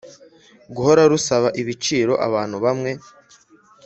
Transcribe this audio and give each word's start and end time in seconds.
guhora 0.75 1.01
rusaba 1.11 1.47
ibiciro 1.61 2.13
abantu 2.27 2.57
bamwe 2.65 2.91